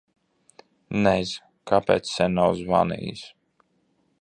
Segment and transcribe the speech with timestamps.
[1.03, 1.33] Nez
[1.73, 3.25] kāpēc sen nav zvanījis.